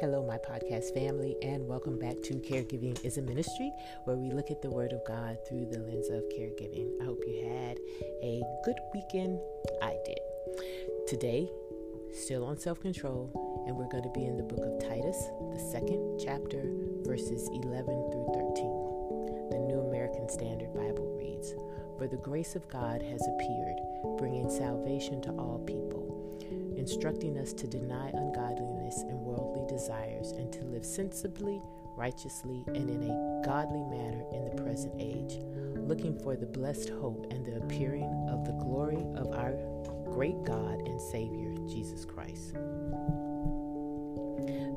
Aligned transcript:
Hello, 0.00 0.24
my 0.26 0.38
podcast 0.38 0.94
family, 0.94 1.36
and 1.42 1.68
welcome 1.68 1.98
back 1.98 2.22
to 2.22 2.32
Caregiving 2.36 3.04
is 3.04 3.18
a 3.18 3.22
Ministry, 3.22 3.70
where 4.04 4.16
we 4.16 4.30
look 4.30 4.50
at 4.50 4.62
the 4.62 4.70
Word 4.70 4.94
of 4.94 5.04
God 5.04 5.36
through 5.46 5.66
the 5.66 5.78
lens 5.78 6.08
of 6.08 6.24
caregiving. 6.30 6.88
I 7.02 7.04
hope 7.04 7.22
you 7.26 7.44
had 7.44 7.76
a 8.22 8.40
good 8.64 8.78
weekend. 8.94 9.38
I 9.82 9.98
did. 10.06 10.18
Today, 11.06 11.50
still 12.14 12.46
on 12.46 12.56
self 12.56 12.80
control, 12.80 13.30
and 13.66 13.76
we're 13.76 13.90
going 13.90 14.04
to 14.04 14.18
be 14.18 14.24
in 14.24 14.38
the 14.38 14.42
book 14.42 14.64
of 14.64 14.80
Titus, 14.88 15.28
the 15.52 15.68
second 15.70 16.18
chapter, 16.18 16.64
verses 17.04 17.50
11 17.52 17.84
through 17.84 18.32
13. 18.32 19.50
The 19.50 19.58
New 19.68 19.80
American 19.86 20.30
Standard 20.30 20.72
Bible 20.72 21.14
reads 21.18 21.52
For 21.98 22.08
the 22.08 22.16
grace 22.16 22.56
of 22.56 22.66
God 22.70 23.02
has 23.02 23.20
appeared, 23.28 23.76
bringing 24.16 24.48
salvation 24.48 25.20
to 25.20 25.30
all 25.32 25.62
people 25.66 26.00
instructing 26.80 27.36
us 27.36 27.52
to 27.52 27.66
deny 27.66 28.08
ungodliness 28.14 28.69
desires 29.80 30.32
and 30.32 30.52
to 30.52 30.62
live 30.64 30.84
sensibly, 30.84 31.62
righteously, 31.96 32.64
and 32.66 32.90
in 32.90 33.02
a 33.02 33.42
godly 33.46 33.82
manner 33.84 34.22
in 34.30 34.44
the 34.44 34.62
present 34.62 34.92
age, 34.98 35.38
looking 35.74 36.18
for 36.18 36.36
the 36.36 36.44
blessed 36.44 36.90
hope 36.90 37.26
and 37.30 37.46
the 37.46 37.56
appearing 37.56 38.28
of 38.30 38.44
the 38.44 38.52
glory 38.52 39.02
of 39.16 39.32
our 39.32 39.54
great 40.04 40.44
God 40.44 40.86
and 40.86 41.00
Savior, 41.00 41.54
Jesus 41.66 42.04
Christ. 42.04 42.52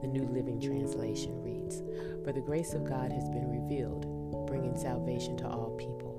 The 0.02 0.08
New 0.08 0.26
Living 0.32 0.62
Translation 0.62 1.44
reads 1.44 1.84
For 2.24 2.32
the 2.32 2.40
grace 2.40 2.74
of 2.74 2.86
God 2.86 3.12
has 3.12 3.28
been 3.30 3.50
revealed, 3.50 4.08
bringing 4.48 4.78
salvation 4.78 5.36
to 5.38 5.48
all 5.48 5.72
people 5.72 6.13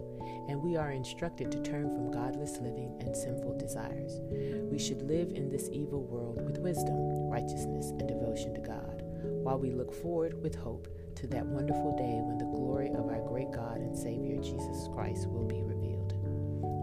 and 0.49 0.63
we 0.63 0.77
are 0.77 0.93
instructed 0.93 1.51
to 1.53 1.63
turn 1.63 1.95
from 1.95 2.11
godless 2.11 2.59
living 2.59 2.97
and 3.01 3.17
sinful 3.17 3.57
desires. 3.59 4.21
We 4.71 4.79
should 4.79 5.03
live 5.03 5.31
in 5.31 5.49
this 5.49 5.69
evil 5.73 6.03
world 6.03 6.45
with 6.45 6.59
wisdom, 6.59 7.29
righteousness, 7.29 7.91
and 7.91 8.07
devotion 8.09 8.55
to 8.55 8.61
God, 8.61 9.03
while 9.43 9.59
we 9.59 9.71
look 9.71 9.93
forward 9.93 10.43
with 10.43 10.55
hope 10.55 10.89
to 11.17 11.27
that 11.29 11.47
wonderful 11.47 11.97
day 11.97 12.21
when 12.23 12.39
the 12.39 12.57
glory 12.57 12.91
of 12.91 13.09
our 13.09 13.27
great 13.29 13.51
God 13.51 13.79
and 13.79 13.97
Savior 13.97 14.37
Jesus 14.37 14.89
Christ 14.95 15.29
will 15.29 15.47
be 15.47 15.63
revealed. 15.63 16.11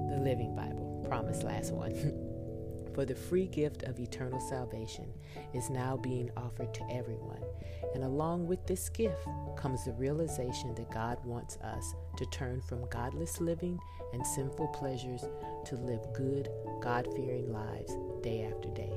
The 0.10 0.24
Living 0.24 0.56
Bible, 0.56 1.04
promise 1.08 1.44
last 1.44 1.72
one. 1.72 2.28
For 2.94 3.06
the 3.06 3.16
free 3.16 3.48
gift 3.48 3.84
of 3.84 4.00
eternal 4.00 4.40
salvation 4.40 5.14
is 5.54 5.70
now 5.70 5.98
being 5.98 6.30
offered 6.36 6.74
to 6.74 6.88
everyone. 6.92 7.42
And 7.94 8.04
along 8.04 8.48
with 8.48 8.66
this 8.68 8.90
gift 8.90 9.28
comes 9.58 9.86
the 9.86 9.94
realization 9.94 10.76
that 10.76 10.92
God 10.92 11.18
wants 11.26 11.58
us 11.58 11.94
to 12.18 12.26
turn 12.28 12.62
from 12.62 12.88
godless 12.90 13.40
living 13.40 13.80
and 14.14 14.26
sinful 14.26 14.68
pleasures 14.70 15.24
to 15.66 15.76
live 15.76 16.02
good, 16.14 16.50
God 16.82 17.08
fearing 17.16 17.52
lives 17.52 17.96
day 18.22 18.50
after 18.52 18.70
day, 18.70 18.94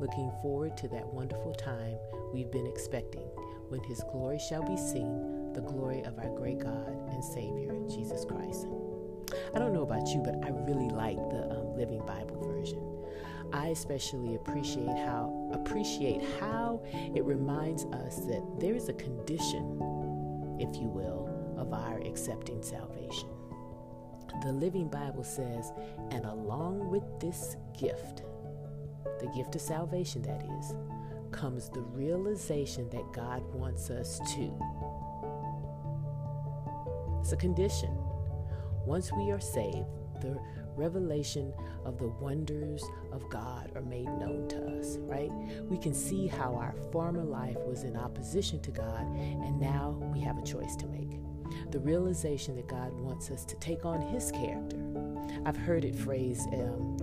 looking 0.00 0.30
forward 0.42 0.76
to 0.78 0.88
that 0.88 1.06
wonderful 1.06 1.54
time 1.54 1.96
we've 2.32 2.50
been 2.50 2.66
expecting 2.66 3.28
when 3.68 3.82
His 3.84 4.02
glory 4.12 4.38
shall 4.38 4.62
be 4.62 4.76
seen, 4.76 5.52
the 5.52 5.60
glory 5.60 6.02
of 6.02 6.18
our 6.18 6.30
great 6.36 6.58
God 6.58 6.96
and 7.10 7.24
Savior, 7.24 7.74
Jesus 7.88 8.24
Christ. 8.24 8.66
I 9.54 9.58
don't 9.58 9.72
know 9.72 9.82
about 9.82 10.06
you, 10.08 10.20
but 10.20 10.34
I 10.44 10.50
really 10.50 10.88
like 10.88 11.16
the 11.30 11.48
um, 11.50 11.76
Living 11.76 12.04
Bible 12.06 12.40
version. 12.40 12.55
I 13.56 13.68
especially 13.68 14.34
appreciate 14.34 14.98
how 14.98 15.50
appreciate 15.54 16.22
how 16.38 16.82
it 16.92 17.24
reminds 17.24 17.84
us 17.86 18.16
that 18.26 18.44
there 18.60 18.74
is 18.74 18.90
a 18.90 18.92
condition, 18.92 19.80
if 20.60 20.76
you 20.76 20.88
will, 20.88 21.54
of 21.56 21.72
our 21.72 21.98
accepting 22.00 22.62
salvation. 22.62 23.30
The 24.42 24.52
Living 24.52 24.88
Bible 24.88 25.24
says, 25.24 25.72
and 26.10 26.26
along 26.26 26.90
with 26.90 27.02
this 27.18 27.56
gift, 27.78 28.24
the 29.20 29.32
gift 29.34 29.54
of 29.54 29.62
salvation 29.62 30.20
that 30.22 30.42
is, 30.58 30.74
comes 31.30 31.70
the 31.70 31.80
realization 31.80 32.90
that 32.90 33.10
God 33.14 33.42
wants 33.54 33.88
us 33.88 34.18
to. 34.34 34.52
It's 37.20 37.32
a 37.32 37.36
condition. 37.38 37.96
Once 38.84 39.10
we 39.14 39.30
are 39.30 39.40
saved, 39.40 39.88
the 40.20 40.38
revelation 40.76 41.52
of 41.84 41.98
the 41.98 42.08
wonders 42.08 42.84
of 43.12 43.28
God 43.30 43.70
are 43.74 43.82
made 43.82 44.06
known 44.06 44.48
to 44.48 44.78
us, 44.78 44.98
right? 45.00 45.30
We 45.68 45.78
can 45.78 45.94
see 45.94 46.26
how 46.26 46.54
our 46.54 46.74
former 46.92 47.24
life 47.24 47.58
was 47.66 47.84
in 47.84 47.96
opposition 47.96 48.60
to 48.60 48.70
God, 48.70 49.02
and 49.16 49.60
now 49.60 49.96
we 50.12 50.20
have 50.20 50.38
a 50.38 50.42
choice 50.42 50.76
to 50.76 50.86
make. 50.86 51.06
The 51.70 51.80
realization 51.80 52.56
that 52.56 52.68
God 52.68 52.92
wants 52.92 53.30
us 53.30 53.44
to 53.46 53.56
take 53.56 53.84
on 53.84 54.00
His 54.00 54.30
character. 54.30 54.78
I've 55.44 55.56
heard 55.56 55.84
it 55.84 55.94
phrased 55.94 56.48
um, 56.52 56.96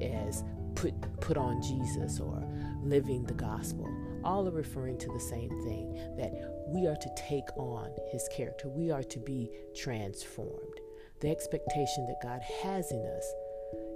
as 0.00 0.44
put 0.74 0.94
put 1.20 1.36
on 1.36 1.62
Jesus 1.62 2.20
or 2.20 2.42
living 2.82 3.24
the 3.24 3.34
gospel. 3.34 3.88
All 4.24 4.46
are 4.46 4.52
referring 4.52 4.98
to 4.98 5.08
the 5.08 5.20
same 5.20 5.50
thing 5.64 5.94
that 6.16 6.32
we 6.68 6.86
are 6.86 6.96
to 6.96 7.14
take 7.16 7.48
on 7.56 7.90
His 8.10 8.28
character. 8.32 8.68
We 8.68 8.90
are 8.90 9.02
to 9.04 9.18
be 9.18 9.50
transformed. 9.74 10.80
The 11.20 11.30
expectation 11.30 12.06
that 12.06 12.22
God 12.22 12.40
has 12.62 12.90
in 12.90 13.04
us 13.04 13.34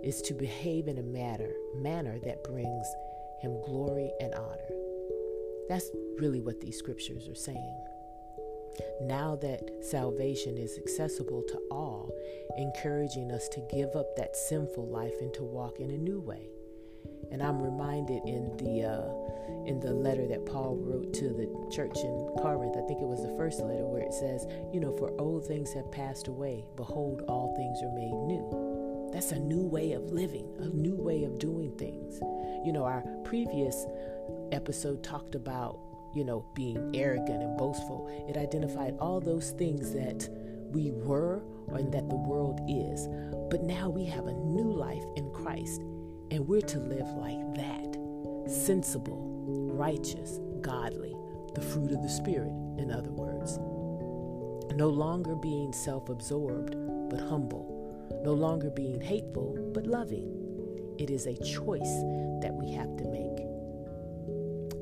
is 0.02 0.20
to 0.22 0.34
behave 0.34 0.88
in 0.88 0.98
a 0.98 1.02
manner, 1.02 1.50
manner 1.74 2.18
that 2.22 2.44
brings 2.44 2.86
him 3.40 3.62
glory 3.64 4.10
and 4.20 4.34
honor. 4.34 4.68
That's 5.68 5.90
really 6.18 6.42
what 6.42 6.60
these 6.60 6.78
scriptures 6.78 7.26
are 7.26 7.34
saying. 7.34 7.80
Now 9.00 9.36
that 9.36 9.70
salvation 9.82 10.58
is 10.58 10.76
accessible 10.76 11.42
to 11.48 11.58
all, 11.70 12.12
encouraging 12.58 13.30
us 13.30 13.48
to 13.48 13.66
give 13.70 13.96
up 13.96 14.16
that 14.16 14.36
sinful 14.36 14.86
life 14.86 15.14
and 15.22 15.32
to 15.34 15.44
walk 15.44 15.80
in 15.80 15.90
a 15.90 15.96
new 15.96 16.20
way. 16.20 16.50
And 17.30 17.42
I'm 17.42 17.60
reminded 17.60 18.24
in 18.24 18.56
the 18.56 18.84
uh, 18.84 19.24
in 19.66 19.80
the 19.80 19.92
letter 19.92 20.26
that 20.28 20.46
Paul 20.46 20.76
wrote 20.76 21.12
to 21.14 21.28
the 21.28 21.48
church 21.70 21.96
in 21.96 22.30
Corinth, 22.38 22.76
I 22.76 22.86
think 22.86 23.00
it 23.00 23.08
was 23.08 23.22
the 23.22 23.34
first 23.36 23.60
letter 23.60 23.86
where 23.86 24.02
it 24.02 24.12
says, 24.12 24.46
you 24.72 24.80
know, 24.80 24.96
for 24.96 25.12
old 25.18 25.46
things 25.46 25.72
have 25.72 25.90
passed 25.90 26.28
away, 26.28 26.64
behold, 26.76 27.22
all 27.28 27.54
things 27.56 27.82
are 27.82 27.92
made 27.92 28.14
new. 28.26 29.10
That's 29.12 29.32
a 29.32 29.38
new 29.38 29.62
way 29.62 29.92
of 29.92 30.10
living, 30.10 30.48
a 30.58 30.68
new 30.68 30.96
way 30.96 31.24
of 31.24 31.38
doing 31.38 31.76
things. 31.78 32.18
You 32.66 32.72
know, 32.72 32.84
our 32.84 33.02
previous 33.24 33.86
episode 34.52 35.02
talked 35.02 35.34
about, 35.34 35.78
you 36.14 36.24
know, 36.24 36.44
being 36.54 36.90
arrogant 36.94 37.42
and 37.42 37.56
boastful. 37.56 38.08
It 38.28 38.36
identified 38.36 38.96
all 38.98 39.20
those 39.20 39.52
things 39.52 39.92
that 39.92 40.28
we 40.72 40.90
were 40.90 41.42
and 41.68 41.92
that 41.92 42.08
the 42.10 42.16
world 42.16 42.60
is. 42.68 43.06
But 43.50 43.62
now 43.62 43.88
we 43.88 44.04
have 44.06 44.26
a 44.26 44.32
new 44.32 44.72
life 44.72 45.04
in 45.16 45.30
Christ 45.30 45.80
and 46.30 46.46
we're 46.46 46.60
to 46.60 46.78
live 46.78 47.08
like 47.16 47.54
that 47.56 47.96
sensible, 48.46 49.70
righteous, 49.72 50.40
godly, 50.60 51.14
the 51.54 51.60
fruit 51.60 51.92
of 51.92 52.02
the 52.02 52.08
Spirit, 52.08 52.52
in 52.78 52.90
other 52.90 53.10
words. 53.10 53.58
No 54.74 54.88
longer 54.88 55.34
being 55.34 55.72
self 55.72 56.08
absorbed, 56.08 56.74
but 57.08 57.20
humble. 57.20 57.70
No 58.24 58.34
longer 58.34 58.70
being 58.70 59.00
hateful, 59.00 59.56
but 59.72 59.86
loving. 59.86 60.30
It 60.98 61.10
is 61.10 61.26
a 61.26 61.34
choice 61.34 62.02
that 62.40 62.52
we 62.52 62.72
have 62.72 62.96
to 62.96 63.04
make. 63.04 63.40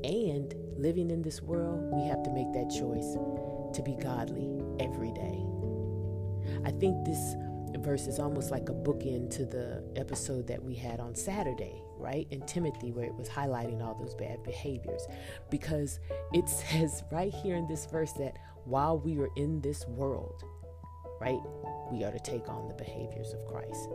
And 0.04 0.54
living 0.76 1.10
in 1.10 1.22
this 1.22 1.42
world, 1.42 1.82
we 1.92 2.06
have 2.08 2.22
to 2.22 2.30
make 2.30 2.52
that 2.52 2.70
choice 2.70 3.16
to 3.74 3.82
be 3.82 3.94
godly 3.94 4.50
every 4.80 5.12
day. 5.12 5.38
I 6.64 6.70
think 6.70 7.04
this 7.04 7.36
verse 7.80 8.06
is 8.06 8.18
almost 8.18 8.50
like 8.50 8.68
a 8.68 8.72
bookend 8.72 9.30
to 9.36 9.44
the 9.44 9.82
episode 9.96 10.46
that 10.46 10.62
we 10.62 10.74
had 10.74 11.00
on 11.00 11.14
Saturday, 11.14 11.82
right? 11.96 12.26
In 12.30 12.42
Timothy, 12.42 12.92
where 12.92 13.06
it 13.06 13.14
was 13.14 13.28
highlighting 13.28 13.82
all 13.82 13.94
those 13.94 14.14
bad 14.14 14.42
behaviors. 14.42 15.06
Because 15.50 16.00
it 16.32 16.48
says 16.70 17.02
right 17.10 17.32
here 17.32 17.56
in 17.56 17.66
this 17.66 17.86
verse 17.86 18.12
that 18.12 18.36
while 18.64 18.98
we 18.98 19.18
are 19.18 19.30
in 19.36 19.60
this 19.60 19.86
world, 19.86 20.44
right, 21.20 21.40
we 21.90 22.04
are 22.04 22.12
to 22.12 22.20
take 22.20 22.48
on 22.48 22.68
the 22.68 22.74
behaviors 22.74 23.32
of 23.32 23.44
Christ. 23.46 23.88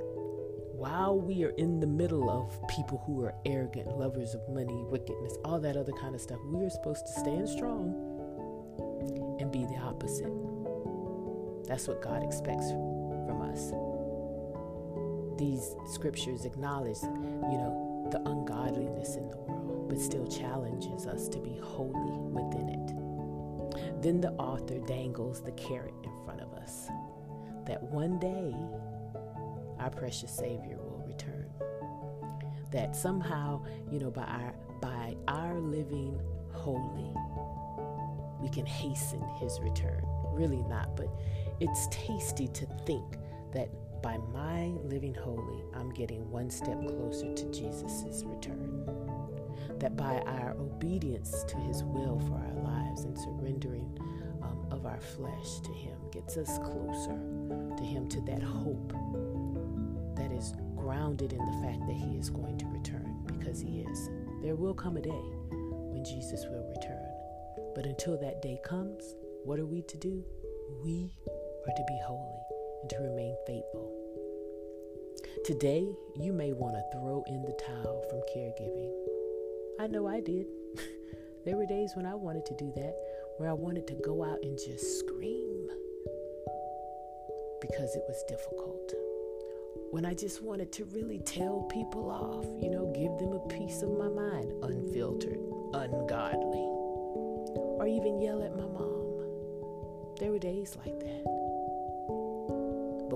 While 0.73 1.19
we 1.19 1.43
are 1.43 1.49
in 1.57 1.79
the 1.79 1.87
middle 1.87 2.29
of 2.29 2.67
people 2.67 3.02
who 3.05 3.23
are 3.23 3.34
arrogant, 3.46 3.97
lovers 3.97 4.35
of 4.35 4.47
money, 4.49 4.84
wickedness, 4.90 5.35
all 5.43 5.59
that 5.59 5.75
other 5.75 5.93
kind 5.93 6.13
of 6.13 6.22
stuff, 6.22 6.40
we 6.46 6.63
are 6.63 6.69
supposed 6.69 7.07
to 7.07 7.19
stand 7.19 7.49
strong 7.49 7.96
and 9.40 9.52
be 9.52 9.66
the 9.66 9.78
opposite. 9.78 10.31
That's 11.67 11.87
what 11.87 12.02
God 12.02 12.23
expects. 12.23 12.72
These 15.37 15.75
scriptures 15.85 16.45
acknowledge, 16.45 17.01
you 17.03 17.57
know, 17.57 18.07
the 18.11 18.19
ungodliness 18.29 19.16
in 19.16 19.29
the 19.29 19.37
world, 19.37 19.89
but 19.89 19.99
still 19.99 20.28
challenges 20.28 21.05
us 21.05 21.28
to 21.29 21.39
be 21.39 21.57
holy 21.61 22.17
within 22.31 22.69
it. 22.69 24.01
Then 24.01 24.22
the 24.22 24.31
author 24.34 24.79
dangles 24.79 25.41
the 25.41 25.51
carrot 25.51 25.93
in 26.03 26.11
front 26.25 26.41
of 26.41 26.53
us 26.53 26.87
that 27.67 27.84
one 27.84 28.17
day 28.17 28.55
our 29.79 29.89
precious 29.89 30.31
Savior 30.31 30.78
will 30.78 31.03
return. 31.05 31.49
That 32.72 32.95
somehow, 32.95 33.63
you 33.91 33.99
know, 33.99 34.09
by 34.09 34.23
our 34.23 34.55
by 34.81 35.16
our 35.28 35.59
living 35.59 36.19
holy, 36.51 37.13
we 38.41 38.49
can 38.49 38.66
hasten 38.66 39.22
his 39.40 39.59
return. 39.59 40.03
Really 40.33 40.63
not, 40.63 40.95
but 40.95 41.07
it's 41.59 41.87
tasty 41.87 42.47
to 42.47 42.66
think 42.85 43.17
that 43.53 43.69
by 44.02 44.17
my 44.34 44.67
living 44.84 45.14
holy, 45.14 45.64
I'm 45.76 45.91
getting 45.91 46.29
one 46.29 46.49
step 46.49 46.79
closer 46.88 47.34
to 47.34 47.52
Jesus' 47.52 48.23
return. 48.26 48.85
that 49.79 49.96
by 49.96 50.20
our 50.26 50.55
obedience 50.59 51.44
to 51.47 51.58
His 51.58 51.84
will 51.84 52.20
for 52.28 52.35
our 52.35 52.64
lives 52.64 53.03
and 53.03 53.17
surrendering 53.17 53.97
um, 54.41 54.66
of 54.72 54.85
our 54.85 54.99
flesh 54.99 55.59
to 55.64 55.72
Him 55.72 55.97
gets 56.11 56.38
us 56.38 56.58
closer 56.59 57.17
to 57.78 57.84
Him, 57.84 58.08
to 58.09 58.22
that 58.22 58.41
hope 58.41 58.94
that 60.16 60.32
is 60.32 60.53
grounded 60.76 61.34
in 61.34 61.40
the 61.40 61.67
fact 61.67 61.85
that 61.88 61.96
He 61.96 62.17
is 62.17 62.29
going 62.29 62.58
to 62.58 62.66
return 62.67 63.23
because 63.26 63.59
He 63.61 63.82
is. 63.82 64.09
There 64.41 64.55
will 64.55 64.73
come 64.73 64.97
a 64.97 65.02
day 65.02 65.26
when 65.91 66.03
Jesus 66.03 66.46
will 66.46 66.66
return. 66.70 67.05
But 67.76 67.85
until 67.85 68.17
that 68.20 68.41
day 68.41 68.59
comes, 68.66 69.16
what 69.43 69.59
are 69.59 69.66
we 69.66 69.82
to 69.84 69.97
do? 69.97 70.23
We 70.84 71.14
are 71.67 71.76
to 71.76 71.84
be 71.88 72.00
holy 72.05 72.47
and 72.82 72.90
to 72.90 72.97
remain 72.97 73.35
faithful. 73.46 73.94
Today, 75.46 75.88
you 76.16 76.34
may 76.34 76.53
want 76.53 76.76
to 76.76 76.84
throw 76.91 77.24
in 77.28 77.44
the 77.44 77.58
towel 77.66 78.03
from 78.09 78.22
caregiving. 78.35 78.91
I 79.79 79.88
know 79.88 80.08
I 80.08 80.20
did. 80.20 80.47
there 81.46 81.56
were 81.56 81.66
days 81.66 81.91
when 81.96 82.06
I 82.06 82.16
wanted 82.16 82.46
to 82.47 82.56
do 82.56 82.72
that, 82.76 82.96
where 83.38 83.50
I 83.50 83.53
wanted 83.53 83.88
to 83.88 83.96
go 84.03 84.24
out 84.24 84.40
and 84.44 84.58
just 84.58 85.00
scream 85.00 85.70
because 87.62 87.96
it 87.96 88.03
was 88.08 88.24
difficult. 88.28 88.94
When 89.91 90.06
I 90.06 90.14
just 90.14 90.44
wanted 90.44 90.72
to 90.74 90.85
really 90.85 91.20
tell 91.20 91.68
people 91.72 92.09
off, 92.09 92.46
you 92.62 92.70
know, 92.70 92.91
give 92.94 93.18
them 93.20 93.34
a 93.34 93.47
piece 93.47 93.82
of 93.82 93.97
my 93.97 94.09
mind, 94.09 94.52
unfiltered, 94.64 95.40
ungodly, 95.74 96.68
or 97.79 97.88
even 97.88 98.20
yell 98.20 98.44
at 98.44 98.56
my 98.56 98.66
mom. 98.66 100.16
There 100.20 100.32
were 100.32 100.40
days 100.40 100.76
like 100.84 101.00
that. 101.00 101.36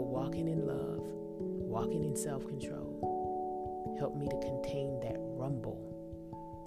Walking 0.01 0.47
in 0.47 0.65
love, 0.65 0.99
walking 0.99 2.03
in 2.03 2.15
self 2.15 2.45
control, 2.47 3.95
helped 3.99 4.17
me 4.17 4.27
to 4.27 4.37
contain 4.39 4.99
that 5.01 5.15
rumble 5.17 5.79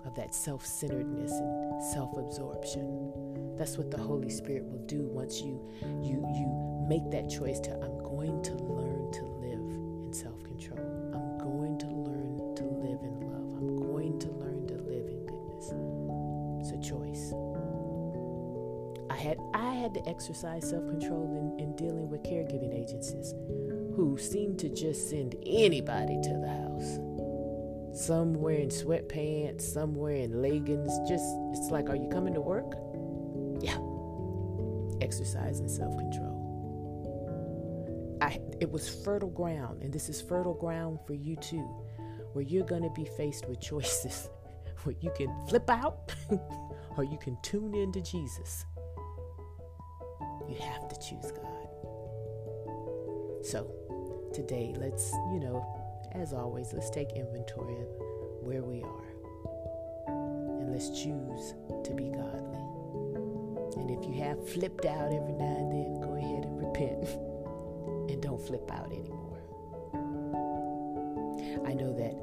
of 0.07 0.15
that 0.15 0.35
self 0.35 0.65
centeredness 0.65 1.33
and 1.33 1.83
self 1.93 2.17
absorption. 2.17 3.13
That's 3.57 3.77
what 3.77 3.91
the 3.91 3.99
Holy 3.99 4.31
Spirit 4.31 4.65
will 4.65 4.85
do 4.87 5.03
once 5.03 5.41
you, 5.41 5.61
you, 6.03 6.25
you 6.35 6.87
make 6.89 7.11
that 7.11 7.29
choice 7.31 7.61
to, 7.61 7.73
I'm 7.73 7.99
going 7.99 8.43
to 8.43 8.55
learn 8.55 8.94
had 19.25 19.39
I 19.55 19.73
had 19.73 19.95
to 19.95 20.07
exercise 20.07 20.69
self-control 20.69 21.57
in, 21.59 21.65
in 21.65 21.77
dealing 21.77 22.11
with 22.11 22.23
caregiving 22.23 22.75
agencies 22.75 23.33
who 23.97 24.19
seemed 24.19 24.59
to 24.59 24.69
just 24.69 25.09
send 25.09 25.35
anybody 25.47 26.21
to 26.23 26.29
the 26.29 26.49
house. 26.49 26.99
Some 28.07 28.35
wearing 28.35 28.69
sweatpants, 28.69 29.63
some 29.63 29.95
wearing 29.95 30.43
leggings. 30.43 30.93
Just, 31.09 31.25
it's 31.53 31.71
like, 31.71 31.89
are 31.89 31.97
you 31.97 32.09
coming 32.09 32.35
to 32.35 32.41
work? 32.41 32.75
Yeah. 33.63 33.79
Exercising 35.01 35.69
self 35.69 35.97
control. 35.97 36.35
I, 38.21 38.41
it 38.61 38.71
was 38.71 38.89
fertile 39.05 39.31
ground, 39.31 39.83
and 39.83 39.93
this 39.93 40.09
is 40.09 40.21
fertile 40.21 40.55
ground 40.55 40.99
for 41.07 41.15
you 41.15 41.37
too, 41.37 41.67
where 42.33 42.45
you're 42.45 42.67
going 42.67 42.83
to 42.83 42.91
be 42.91 43.07
faced 43.17 43.49
with 43.49 43.61
choices 43.71 44.29
where 44.83 44.97
you 45.01 45.11
can 45.17 45.35
flip 45.49 45.71
out 45.71 46.13
or 46.97 47.05
you 47.05 47.17
can 47.19 47.39
tune 47.43 47.75
into 47.75 48.01
Jesus. 48.03 48.67
You 50.49 50.57
have 50.61 50.89
to 50.89 50.99
choose 51.01 51.33
God. 51.33 51.69
So, 53.45 53.71
today, 54.33 54.75
let's, 54.77 55.13
you 55.33 55.41
know, 55.41 55.65
as 56.13 56.33
always, 56.33 56.73
let's 56.73 56.91
take 56.91 57.13
inventory 57.13 57.75
of 57.75 57.89
where 58.41 58.63
we 58.63 58.83
are. 58.83 59.05
And 60.07 60.73
let's 60.73 60.91
choose 60.91 61.55
to 61.85 61.95
be 61.95 62.11
godly. 62.11 62.65
And 63.77 63.91
if 63.91 64.05
you 64.07 64.15
have 64.23 64.49
flipped 64.49 64.85
out 64.85 65.13
every 65.13 65.33
now 65.33 65.57
and 65.57 65.73
then, 65.73 66.01
go 66.01 66.15
ahead 66.15 66.45
and 66.45 66.59
repent 66.59 67.09
and 68.11 68.23
don't 68.23 68.41
flip 68.41 68.71
out 68.73 68.93
anymore. 68.93 69.21
I 71.67 71.75
know 71.75 71.93
that 71.95 72.15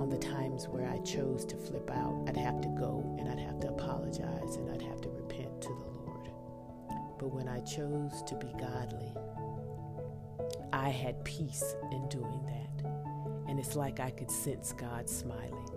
on 0.00 0.10
the 0.10 0.18
times 0.18 0.68
where 0.68 0.86
I 0.88 0.98
chose 0.98 1.44
to 1.46 1.56
flip 1.56 1.90
out, 1.90 2.24
I'd 2.28 2.36
have 2.36 2.60
to 2.60 2.68
go 2.68 3.16
and 3.18 3.28
I'd 3.28 3.38
have 3.38 3.60
to 3.60 3.68
apologize 3.68 4.56
and 4.56 4.70
I'd 4.70 4.82
have 4.82 5.00
to 5.02 5.08
repent 5.08 5.62
to 5.62 5.68
the 5.68 5.74
Lord. 5.74 5.93
But 7.24 7.32
when 7.32 7.48
I 7.48 7.60
chose 7.60 8.22
to 8.26 8.34
be 8.34 8.52
godly, 8.60 9.10
I 10.74 10.90
had 10.90 11.24
peace 11.24 11.74
in 11.90 12.06
doing 12.10 12.44
that. 12.44 12.86
And 13.48 13.58
it's 13.58 13.76
like 13.76 13.98
I 13.98 14.10
could 14.10 14.30
sense 14.30 14.74
God 14.74 15.08
smiling. 15.08 15.70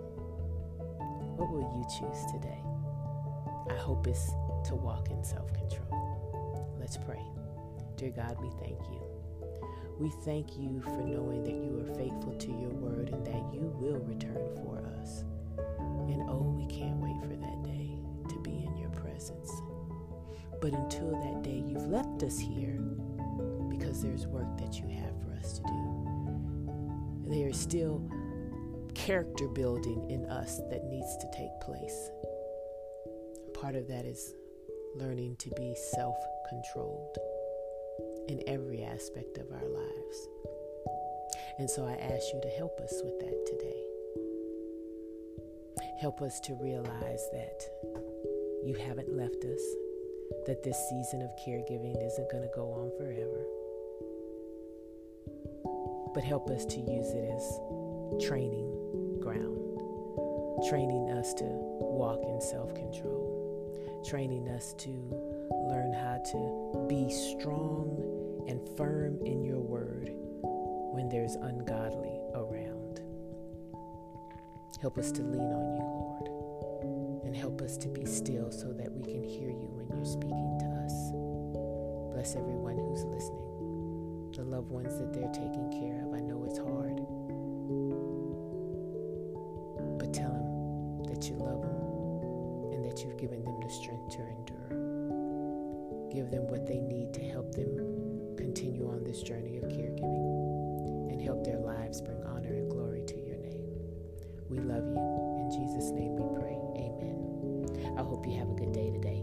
What 1.38 1.50
will 1.50 1.62
you 1.62 1.86
choose 1.98 2.30
today? 2.30 2.60
I 3.70 3.80
hope 3.80 4.06
it's 4.06 4.26
to 4.68 4.74
walk 4.74 5.10
in 5.10 5.24
self 5.24 5.50
control. 5.54 6.76
Let's 6.78 6.98
pray. 6.98 7.24
Dear 7.96 8.10
God, 8.10 8.36
we 8.42 8.50
thank 8.62 8.78
you. 8.90 9.00
We 9.98 10.10
thank 10.26 10.58
you 10.58 10.82
for 10.82 11.00
knowing 11.02 11.44
that 11.44 11.54
you 11.54 11.80
are 11.80 11.96
faithful 11.96 12.34
to 12.40 12.48
your 12.48 12.74
word 12.76 13.08
and 13.08 13.26
that 13.26 13.54
you 13.54 13.72
will 13.80 14.00
return 14.00 14.54
for 14.56 14.84
us. 15.00 15.24
But 20.60 20.72
until 20.72 21.12
that 21.12 21.42
day, 21.42 21.62
you've 21.66 21.86
left 21.86 22.22
us 22.22 22.38
here 22.38 22.80
because 23.68 24.02
there's 24.02 24.26
work 24.26 24.58
that 24.58 24.78
you 24.80 24.88
have 24.88 25.14
for 25.22 25.32
us 25.38 25.58
to 25.58 25.62
do. 25.62 27.30
There 27.30 27.48
is 27.48 27.58
still 27.58 28.02
character 28.94 29.46
building 29.48 30.10
in 30.10 30.24
us 30.26 30.60
that 30.70 30.84
needs 30.86 31.16
to 31.18 31.26
take 31.36 31.60
place. 31.60 32.10
Part 33.54 33.76
of 33.76 33.86
that 33.88 34.04
is 34.04 34.34
learning 34.96 35.36
to 35.36 35.50
be 35.56 35.74
self 35.92 36.16
controlled 36.48 37.16
in 38.28 38.42
every 38.46 38.82
aspect 38.82 39.38
of 39.38 39.50
our 39.52 39.68
lives. 39.68 40.28
And 41.58 41.68
so 41.68 41.86
I 41.86 41.94
ask 41.94 42.32
you 42.32 42.40
to 42.40 42.48
help 42.50 42.78
us 42.80 43.00
with 43.04 43.18
that 43.20 43.46
today. 43.46 43.82
Help 46.00 46.20
us 46.22 46.40
to 46.40 46.54
realize 46.54 47.28
that 47.32 47.62
you 48.64 48.74
haven't 48.74 49.12
left 49.16 49.44
us, 49.44 49.62
that 50.46 50.62
this 50.62 50.76
season 50.88 51.22
of 51.22 51.30
caregiving 51.46 51.96
isn't 52.06 52.30
going 52.30 52.42
to 52.42 52.50
go 52.54 52.72
on 52.72 52.90
forever. 52.96 53.44
But 56.14 56.24
help 56.24 56.50
us 56.50 56.64
to 56.66 56.78
use 56.78 57.10
it 57.10 57.30
as 57.30 58.26
training 58.26 59.20
ground, 59.20 59.78
training 60.68 61.10
us 61.10 61.34
to 61.34 61.44
walk 61.44 62.24
in 62.24 62.40
self 62.40 62.74
control, 62.74 64.02
training 64.08 64.48
us 64.48 64.74
to 64.78 64.90
learn 65.68 65.92
how 65.92 66.18
to 66.32 66.86
be 66.88 67.10
strong 67.12 68.44
and 68.48 68.60
firm 68.76 69.18
in 69.26 69.44
your 69.44 69.60
word 69.60 70.10
when 70.94 71.08
there's 71.08 71.34
ungodly 71.36 72.18
around. 72.34 73.00
Help 74.80 74.96
us 74.96 75.12
to 75.12 75.22
lean 75.22 75.52
on 75.52 75.74
you, 75.74 75.82
Lord, 75.82 76.28
and 77.28 77.36
help 77.36 77.60
us 77.60 77.76
to 77.76 77.88
be 77.88 78.06
still 78.06 78.50
so 78.50 78.72
that 78.72 78.90
we 78.90 79.02
can 79.02 79.22
hear 79.22 79.50
you 79.50 79.68
when 79.76 79.84
you're 79.92 80.08
speaking 80.08 80.56
to 80.56 80.64
us. 80.80 81.12
Bless 82.16 82.34
everyone 82.40 82.80
who's 82.80 83.04
listening, 83.04 84.32
the 84.32 84.48
loved 84.48 84.70
ones 84.72 84.96
that 84.96 85.12
they're 85.12 85.28
taking 85.36 85.68
care 85.76 86.08
of. 86.08 86.16
I 86.16 86.24
know 86.24 86.48
it's 86.48 86.56
hard, 86.56 86.96
but 90.00 90.08
tell 90.16 90.32
them 90.32 91.04
that 91.12 91.28
you 91.28 91.36
love 91.36 91.60
them 91.60 92.72
and 92.72 92.80
that 92.88 93.04
you've 93.04 93.20
given 93.20 93.44
them 93.44 93.60
the 93.60 93.68
strength 93.68 94.08
to 94.16 94.24
endure. 94.24 96.08
Give 96.08 96.32
them 96.32 96.48
what 96.48 96.64
they 96.64 96.80
need 96.80 97.12
to 97.12 97.20
help 97.28 97.52
them 97.52 97.68
continue 98.40 98.88
on 98.88 99.04
this 99.04 99.20
journey 99.20 99.58
of 99.58 99.68
caregiving 99.68 101.12
and 101.12 101.20
help 101.20 101.44
their 101.44 101.60
lives 101.60 102.00
bring 102.00 102.24
honor 102.24 102.56
and 102.56 102.70
glory 102.70 103.04
to 103.04 103.20
your 103.20 103.36
name. 103.36 103.68
We 104.48 104.60
love 104.64 104.88
you. 104.88 104.96
In 105.44 105.52
Jesus' 105.52 105.92
name 105.92 106.07
hope 108.18 108.26
you 108.26 108.36
have 108.36 108.50
a 108.50 108.54
good 108.54 108.72
day 108.72 108.90
today. 108.90 109.17